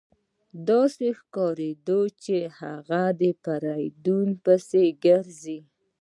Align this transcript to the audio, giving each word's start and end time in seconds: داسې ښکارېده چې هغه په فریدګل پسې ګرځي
داسې 0.69 1.05
ښکارېده 1.19 1.99
چې 2.23 2.37
هغه 2.59 3.03
په 3.17 3.27
فریدګل 3.45 4.29
پسې 4.43 4.83
ګرځي 5.05 5.59